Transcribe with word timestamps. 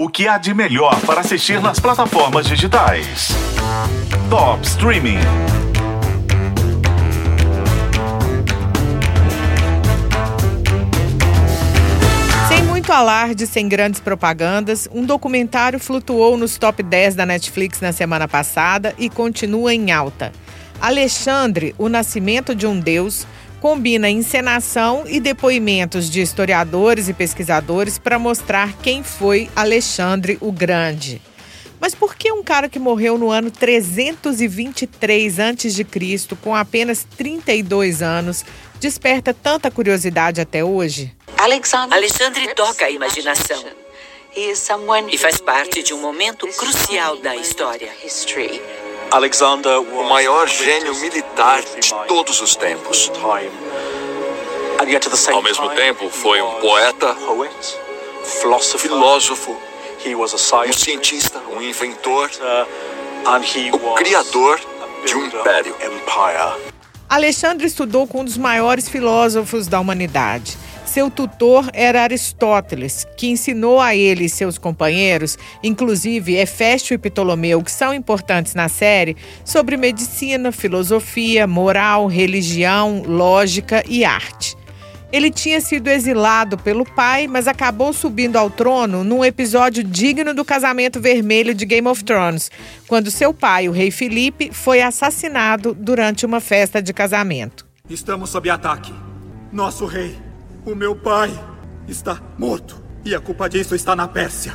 O 0.00 0.08
que 0.08 0.26
há 0.26 0.38
de 0.38 0.54
melhor 0.54 0.98
para 1.02 1.20
assistir 1.20 1.60
nas 1.60 1.78
plataformas 1.78 2.46
digitais? 2.46 3.28
Top 4.30 4.66
Streaming. 4.66 5.18
Sem 12.48 12.62
muito 12.62 12.90
alarde, 12.90 13.46
sem 13.46 13.68
grandes 13.68 14.00
propagandas, 14.00 14.88
um 14.90 15.04
documentário 15.04 15.78
flutuou 15.78 16.38
nos 16.38 16.56
top 16.56 16.82
10 16.82 17.14
da 17.14 17.26
Netflix 17.26 17.82
na 17.82 17.92
semana 17.92 18.26
passada 18.26 18.94
e 18.96 19.10
continua 19.10 19.74
em 19.74 19.92
alta. 19.92 20.32
Alexandre, 20.80 21.74
O 21.76 21.90
Nascimento 21.90 22.54
de 22.54 22.66
um 22.66 22.80
Deus, 22.80 23.26
combina 23.60 24.08
encenação 24.08 25.04
e 25.06 25.20
depoimentos 25.20 26.10
de 26.10 26.20
historiadores 26.20 27.08
e 27.08 27.12
pesquisadores 27.12 27.98
para 27.98 28.18
mostrar 28.18 28.72
quem 28.78 29.02
foi 29.02 29.50
Alexandre 29.54 30.38
o 30.40 30.50
Grande. 30.50 31.20
Mas 31.78 31.94
por 31.94 32.14
que 32.14 32.30
um 32.30 32.42
cara 32.42 32.68
que 32.68 32.78
morreu 32.78 33.16
no 33.16 33.30
ano 33.30 33.50
323 33.50 35.40
a.C., 35.40 35.86
com 36.42 36.54
apenas 36.54 37.06
32 37.16 38.02
anos, 38.02 38.44
desperta 38.78 39.32
tanta 39.32 39.70
curiosidade 39.70 40.40
até 40.40 40.62
hoje? 40.62 41.14
Alexandre 41.90 42.54
toca 42.54 42.84
a 42.84 42.90
imaginação 42.90 43.64
e 44.36 45.18
faz 45.18 45.38
parte 45.38 45.82
de 45.82 45.92
um 45.92 46.00
momento 46.00 46.46
crucial 46.48 47.16
da 47.16 47.34
história. 47.34 47.90
Alexander, 49.10 49.80
o 49.80 50.08
maior 50.08 50.46
gênio 50.46 50.94
militar 51.00 51.60
de 51.62 51.92
todos 52.06 52.40
os 52.40 52.54
tempos. 52.54 53.10
Ao 55.32 55.42
mesmo 55.42 55.68
tempo, 55.70 56.08
foi 56.08 56.40
um 56.40 56.52
poeta, 56.60 57.16
filósofo, 58.78 59.56
um 60.06 60.72
cientista, 60.72 61.40
um 61.52 61.60
inventor, 61.60 62.30
o 63.72 63.94
criador 63.94 64.60
de 65.04 65.16
um 65.16 65.26
império. 65.26 65.74
Alexandre 67.08 67.66
estudou 67.66 68.06
com 68.06 68.20
um 68.20 68.24
dos 68.24 68.36
maiores 68.36 68.88
filósofos 68.88 69.66
da 69.66 69.80
humanidade. 69.80 70.56
Seu 70.84 71.10
tutor 71.10 71.70
era 71.72 72.02
Aristóteles, 72.02 73.06
que 73.16 73.28
ensinou 73.28 73.80
a 73.80 73.94
ele 73.94 74.24
e 74.24 74.28
seus 74.28 74.58
companheiros, 74.58 75.38
inclusive 75.62 76.36
Heféstio 76.36 76.94
e 76.94 76.98
Ptolomeu, 76.98 77.62
que 77.62 77.70
são 77.70 77.94
importantes 77.94 78.54
na 78.54 78.68
série, 78.68 79.16
sobre 79.44 79.76
medicina, 79.76 80.50
filosofia, 80.50 81.46
moral, 81.46 82.06
religião, 82.06 83.02
lógica 83.06 83.84
e 83.88 84.04
arte. 84.04 84.56
Ele 85.12 85.30
tinha 85.30 85.60
sido 85.60 85.88
exilado 85.88 86.56
pelo 86.56 86.84
pai, 86.84 87.26
mas 87.26 87.48
acabou 87.48 87.92
subindo 87.92 88.36
ao 88.36 88.48
trono 88.48 89.02
num 89.02 89.24
episódio 89.24 89.82
digno 89.82 90.32
do 90.32 90.44
casamento 90.44 91.00
vermelho 91.00 91.52
de 91.52 91.66
Game 91.66 91.88
of 91.88 92.04
Thrones, 92.04 92.50
quando 92.86 93.10
seu 93.10 93.34
pai, 93.34 93.68
o 93.68 93.72
rei 93.72 93.90
Felipe, 93.90 94.50
foi 94.52 94.80
assassinado 94.80 95.74
durante 95.74 96.24
uma 96.24 96.40
festa 96.40 96.80
de 96.80 96.92
casamento. 96.92 97.66
Estamos 97.88 98.30
sob 98.30 98.48
ataque. 98.48 98.92
Nosso 99.52 99.84
rei 99.84 100.29
o 100.64 100.74
meu 100.74 100.94
pai 100.94 101.30
está 101.88 102.18
morto 102.38 102.76
e 103.04 103.14
a 103.14 103.20
culpa 103.20 103.48
disso 103.48 103.74
está 103.74 103.96
na 103.96 104.06
Pérsia. 104.06 104.54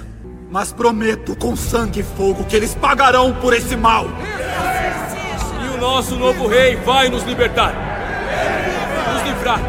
Mas 0.50 0.72
prometo 0.72 1.36
com 1.36 1.56
sangue 1.56 2.02
e 2.02 2.04
fogo 2.04 2.46
que 2.46 2.56
eles 2.56 2.76
pagarão 2.76 3.34
por 3.34 3.54
esse 3.54 3.76
mal. 3.76 4.06
E 5.64 5.76
o 5.76 5.78
nosso 5.80 6.16
novo 6.16 6.48
rei 6.48 6.76
vai 6.78 7.10
nos 7.10 7.24
libertar. 7.24 7.74
Nos 9.14 9.24
livrar 9.24 9.60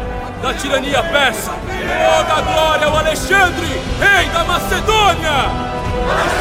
da 0.41 0.53
tirania 0.53 1.03
persa. 1.03 1.51
Toda 1.51 2.33
a 2.33 2.41
glória 2.41 2.87
ao 2.87 2.97
Alexandre, 2.97 3.67
rei 3.99 4.29
da 4.29 4.43
Macedônia! 4.43 6.36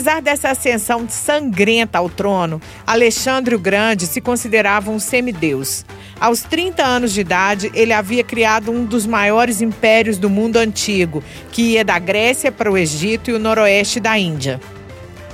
Apesar 0.00 0.22
dessa 0.22 0.48
ascensão 0.48 1.06
sangrenta 1.06 1.98
ao 1.98 2.08
trono, 2.08 2.58
Alexandre 2.86 3.54
o 3.54 3.58
Grande 3.58 4.06
se 4.06 4.18
considerava 4.18 4.90
um 4.90 4.98
semideus. 4.98 5.84
Aos 6.18 6.40
30 6.40 6.82
anos 6.82 7.12
de 7.12 7.20
idade, 7.20 7.70
ele 7.74 7.92
havia 7.92 8.24
criado 8.24 8.72
um 8.72 8.82
dos 8.82 9.04
maiores 9.04 9.60
impérios 9.60 10.16
do 10.16 10.30
mundo 10.30 10.56
antigo, 10.56 11.22
que 11.52 11.72
ia 11.72 11.84
da 11.84 11.98
Grécia 11.98 12.50
para 12.50 12.72
o 12.72 12.78
Egito 12.78 13.30
e 13.30 13.34
o 13.34 13.38
noroeste 13.38 14.00
da 14.00 14.16
Índia. 14.16 14.58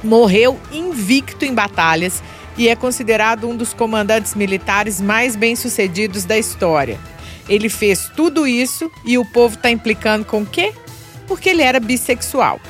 Morreu 0.03 0.59
invicto 0.73 1.45
em 1.45 1.55
batalhas 1.55 2.21
e 2.59 2.69
é 2.69 2.75
considerado 2.75 3.49
um 3.49 3.57
dos 3.57 3.73
comandantes 3.73 4.35
militares 4.35 5.01
mais 5.01 5.37
bem-sucedidos 5.37 6.25
da 6.25 6.37
história. 6.37 6.99
Ele 7.49 7.69
fez 7.69 8.11
tudo 8.17 8.49
isso 8.49 8.91
e 9.05 9.17
o 9.17 9.25
povo 9.25 9.55
está 9.55 9.71
implicando 9.71 10.25
com 10.25 10.43
o 10.43 10.47
quê? 10.47 10.73
Porque 11.29 11.51
ele 11.51 11.63
era 11.63 11.79
bissexual. 11.79 12.61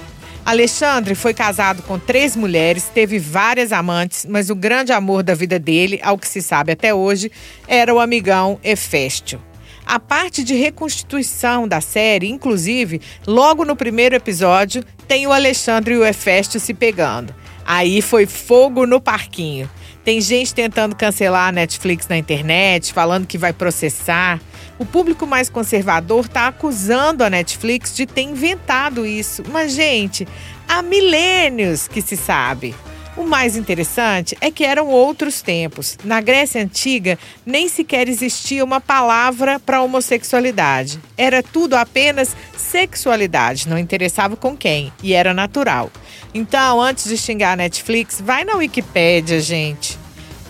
Alexandre 0.47 1.17
foi 1.17 1.35
casado 1.35 1.83
com 1.83 1.99
três 1.99 2.37
mulheres, 2.37 2.89
teve 2.95 3.19
várias 3.19 3.73
amantes, 3.73 4.25
mas 4.25 4.49
o 4.49 4.55
grande 4.55 4.93
amor 4.93 5.25
da 5.25 5.35
vida 5.35 5.59
dele, 5.59 5.99
ao 6.05 6.17
que 6.17 6.29
se 6.29 6.41
sabe 6.41 6.71
até 6.71 6.95
hoje, 6.95 7.33
era 7.67 7.93
o 7.93 7.99
amigão 7.99 8.57
Heféstio. 8.63 9.43
A 9.85 9.99
parte 9.99 10.45
de 10.45 10.55
reconstituição 10.55 11.67
da 11.67 11.81
série, 11.81 12.29
inclusive, 12.29 13.01
logo 13.27 13.65
no 13.65 13.75
primeiro 13.75 14.15
episódio, 14.15 14.85
tem 15.09 15.27
o 15.27 15.33
Alexandre 15.33 15.95
e 15.95 15.99
o 15.99 16.07
Heféstio 16.07 16.61
se 16.61 16.73
pegando. 16.73 17.35
Aí 17.65 18.01
foi 18.01 18.25
fogo 18.25 18.87
no 18.87 19.01
parquinho. 19.01 19.69
Tem 20.05 20.21
gente 20.21 20.55
tentando 20.55 20.95
cancelar 20.95 21.49
a 21.49 21.53
Netflix 21.53 22.07
na 22.07 22.17
internet, 22.17 22.93
falando 22.93 23.27
que 23.27 23.37
vai 23.37 23.53
processar. 23.53 24.41
O 24.79 24.85
público 24.85 25.27
mais 25.27 25.49
conservador 25.49 26.27
está 26.27 26.49
acusando 26.49 27.25
a 27.25 27.31
Netflix 27.31 27.95
de 27.97 28.07
ter 28.07 28.23
inventado 28.23 29.07
isso. 29.07 29.43
Mas, 29.51 29.73
gente, 29.73 30.29
há 30.69 30.83
milênios 30.83 31.89
que 31.89 32.03
se 32.03 32.17
sabe. 32.17 32.75
O 33.17 33.25
mais 33.25 33.57
interessante 33.57 34.37
é 34.43 34.51
que 34.51 34.63
eram 34.63 34.89
outros 34.89 35.41
tempos. 35.41 35.97
Na 36.05 36.21
Grécia 36.21 36.63
Antiga, 36.63 37.19
nem 37.47 37.67
sequer 37.67 38.07
existia 38.11 38.63
uma 38.63 38.79
palavra 38.79 39.59
para 39.59 39.81
homossexualidade. 39.81 41.01
Era 41.17 41.43
tudo 41.43 41.75
apenas 41.75 42.37
sexualidade, 42.59 43.67
não 43.69 43.79
interessava 43.79 44.37
com 44.37 44.55
quem, 44.55 44.93
e 45.03 45.15
era 45.15 45.33
natural. 45.33 45.91
Então, 46.35 46.79
antes 46.79 47.09
de 47.09 47.17
xingar 47.17 47.53
a 47.53 47.57
Netflix, 47.57 48.21
vai 48.21 48.45
na 48.45 48.57
Wikipédia, 48.57 49.41
gente. 49.41 49.99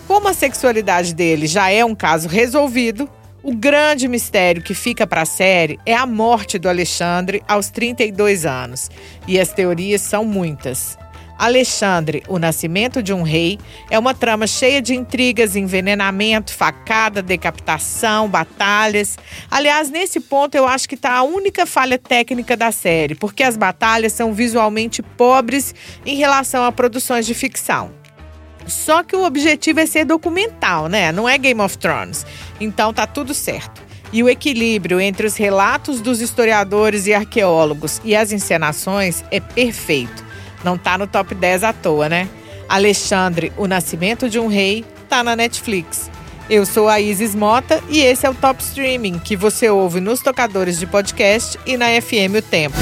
Como 0.05 0.27
a 0.27 0.33
sexualidade 0.33 1.15
dele 1.15 1.47
já 1.47 1.69
é 1.69 1.85
um 1.85 1.95
caso 1.95 2.27
resolvido, 2.27 3.09
o 3.43 3.55
grande 3.55 4.07
mistério 4.07 4.61
que 4.61 4.73
fica 4.73 5.05
para 5.05 5.21
a 5.21 5.25
série 5.25 5.79
é 5.85 5.93
a 5.93 6.05
morte 6.05 6.57
do 6.57 6.67
Alexandre 6.67 7.43
aos 7.47 7.69
32 7.69 8.45
anos. 8.45 8.89
E 9.27 9.39
as 9.39 9.53
teorias 9.53 10.01
são 10.01 10.25
muitas. 10.25 10.97
Alexandre, 11.37 12.23
o 12.27 12.39
nascimento 12.39 13.03
de 13.03 13.13
um 13.13 13.21
rei, 13.21 13.59
é 13.91 13.99
uma 13.99 14.13
trama 14.13 14.47
cheia 14.47 14.81
de 14.81 14.95
intrigas, 14.95 15.55
envenenamento, 15.55 16.51
facada, 16.51 17.21
decapitação, 17.21 18.27
batalhas. 18.27 19.17
Aliás, 19.49 19.91
nesse 19.91 20.19
ponto 20.19 20.55
eu 20.55 20.67
acho 20.67 20.89
que 20.89 20.95
está 20.95 21.13
a 21.13 21.23
única 21.23 21.67
falha 21.67 21.99
técnica 21.99 22.57
da 22.57 22.71
série, 22.71 23.13
porque 23.13 23.43
as 23.43 23.55
batalhas 23.55 24.13
são 24.13 24.33
visualmente 24.33 25.03
pobres 25.03 25.75
em 26.05 26.15
relação 26.15 26.63
a 26.65 26.71
produções 26.71 27.25
de 27.25 27.35
ficção. 27.35 28.06
Só 28.67 29.03
que 29.03 29.15
o 29.15 29.25
objetivo 29.25 29.79
é 29.79 29.85
ser 29.85 30.05
documental, 30.05 30.87
né? 30.87 31.11
Não 31.11 31.27
é 31.27 31.37
Game 31.37 31.61
of 31.61 31.77
Thrones. 31.77 32.25
Então 32.59 32.93
tá 32.93 33.07
tudo 33.07 33.33
certo. 33.33 33.81
E 34.11 34.23
o 34.23 34.29
equilíbrio 34.29 35.01
entre 35.01 35.27
os 35.27 35.35
relatos 35.35 35.99
dos 35.99 36.21
historiadores 36.21 37.07
e 37.07 37.13
arqueólogos 37.13 38.01
e 38.03 38.15
as 38.15 38.31
encenações 38.31 39.23
é 39.31 39.39
perfeito. 39.39 40.25
Não 40.63 40.77
tá 40.77 40.97
no 40.97 41.07
top 41.07 41.35
10 41.35 41.63
à 41.63 41.73
toa, 41.73 42.07
né? 42.09 42.29
Alexandre, 42.69 43.51
O 43.57 43.67
Nascimento 43.67 44.29
de 44.29 44.39
um 44.39 44.47
Rei, 44.47 44.85
tá 45.07 45.23
na 45.23 45.35
Netflix. 45.35 46.09
Eu 46.49 46.65
sou 46.65 46.87
a 46.87 46.99
Isis 46.99 47.35
Mota 47.35 47.83
e 47.89 47.99
esse 47.99 48.25
é 48.25 48.29
o 48.29 48.35
Top 48.35 48.61
Streaming 48.63 49.19
que 49.19 49.35
você 49.35 49.69
ouve 49.69 49.99
nos 49.99 50.21
tocadores 50.21 50.79
de 50.79 50.87
podcast 50.87 51.59
e 51.65 51.75
na 51.75 51.87
FM 52.01 52.37
O 52.37 52.41
Tempo. 52.41 52.77